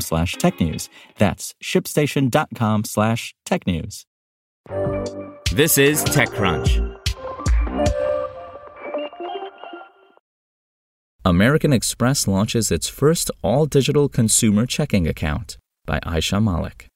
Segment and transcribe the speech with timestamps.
[0.00, 0.88] slash technews.
[1.18, 4.04] That's shipstation.com slash technews.
[5.52, 6.94] This is TechCrunch.
[11.26, 16.88] American Express launches its first all digital consumer checking account by Aisha Malik.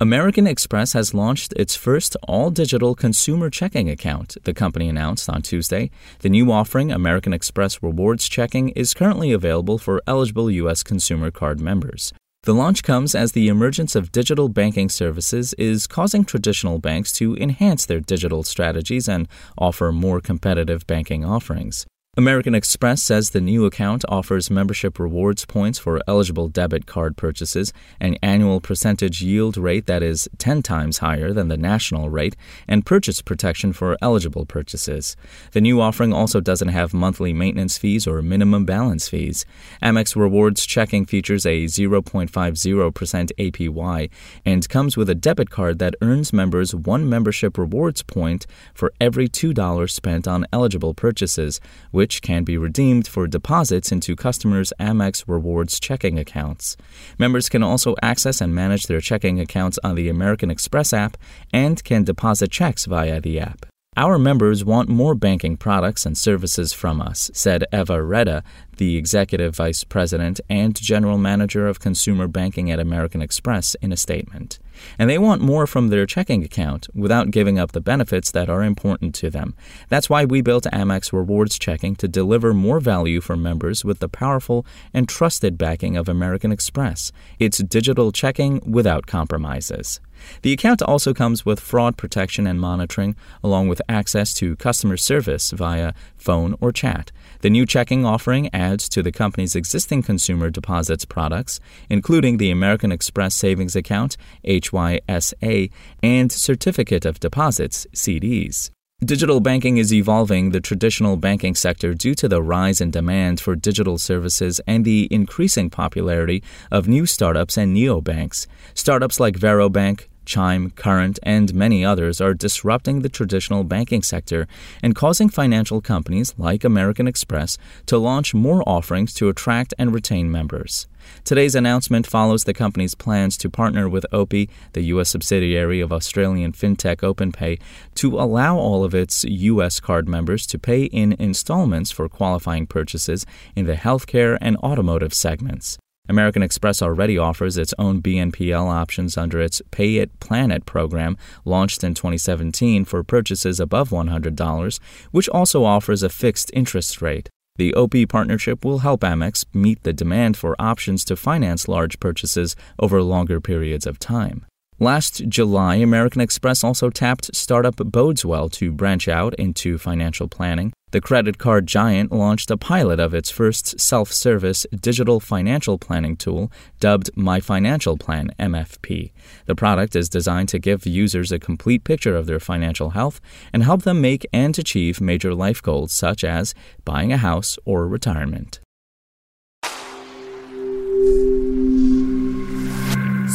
[0.00, 5.40] American Express has launched its first all digital consumer checking account, the company announced on
[5.40, 5.92] Tuesday.
[6.18, 10.82] The new offering, American Express Rewards Checking, is currently available for eligible U.S.
[10.82, 12.12] consumer card members.
[12.44, 17.34] The launch comes as the emergence of digital banking services is causing traditional banks to
[17.36, 21.86] enhance their digital strategies and offer more competitive banking offerings.
[22.16, 27.72] American Express says the new account offers membership rewards points for eligible debit card purchases,
[27.98, 32.36] an annual percentage yield rate that is 10 times higher than the national rate,
[32.68, 35.16] and purchase protection for eligible purchases.
[35.50, 39.44] The new offering also doesn't have monthly maintenance fees or minimum balance fees.
[39.82, 44.10] Amex Rewards checking features a 0.50% APY
[44.44, 49.28] and comes with a debit card that earns members one membership rewards point for every
[49.28, 55.24] $2 spent on eligible purchases, which which can be redeemed for deposits into customers' Amex
[55.26, 56.76] Rewards checking accounts.
[57.18, 61.16] Members can also access and manage their checking accounts on the American Express app
[61.50, 63.64] and can deposit checks via the app.
[63.96, 68.44] Our members want more banking products and services from us, said Eva Reda,
[68.76, 73.96] the executive vice president and general manager of consumer banking at American Express, in a
[73.96, 74.58] statement.
[74.98, 78.62] And they want more from their checking account without giving up the benefits that are
[78.62, 79.54] important to them.
[79.88, 84.08] That's why we built Amex Rewards Checking to deliver more value for members with the
[84.08, 87.12] powerful and trusted backing of American Express.
[87.38, 90.00] It's digital checking without compromises.
[90.42, 95.50] The account also comes with fraud protection and monitoring, along with access to customer service
[95.50, 97.10] via phone or chat.
[97.40, 102.90] The new checking offering adds to the company's existing consumer deposits products, including the American
[102.90, 105.70] Express Savings Account, HYSA,
[106.02, 108.70] and Certificate of Deposits, CDs.
[109.04, 113.54] Digital banking is evolving the traditional banking sector due to the rise in demand for
[113.54, 118.46] digital services and the increasing popularity of new startups and neobanks.
[118.72, 124.46] Startups like Varo Bank, Chime, Current, and many others are disrupting the traditional banking sector
[124.82, 130.30] and causing financial companies like American Express to launch more offerings to attract and retain
[130.30, 130.86] members.
[131.24, 135.10] Today's announcement follows the company's plans to partner with Opy, the U.S.
[135.10, 137.60] subsidiary of Australian fintech OpenPay,
[137.96, 139.80] to allow all of its U.S.
[139.80, 145.78] card members to pay in installments for qualifying purchases in the healthcare and automotive segments.
[146.06, 151.16] American Express already offers its own BNPL options under its Pay It Plan It program,
[151.46, 154.80] launched in 2017 for purchases above $100,
[155.12, 157.30] which also offers a fixed interest rate.
[157.56, 162.54] The Opy partnership will help Amex meet the demand for options to finance large purchases
[162.78, 164.44] over longer periods of time.
[164.80, 170.72] Last July, American Express also tapped startup Bodeswell to branch out into financial planning.
[170.94, 176.16] The credit card giant launched a pilot of its first self service digital financial planning
[176.16, 179.10] tool dubbed My Financial Plan MFP.
[179.46, 183.20] The product is designed to give users a complete picture of their financial health
[183.52, 187.88] and help them make and achieve major life goals such as buying a house or
[187.88, 188.60] retirement.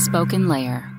[0.05, 0.89] Spoken Layer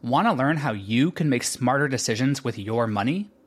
[0.00, 3.31] Want to learn how you can make smarter decisions with your money?